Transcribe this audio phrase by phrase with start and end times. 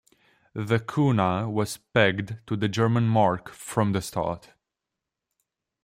[0.55, 4.49] The kuna was pegged to the German mark from the start.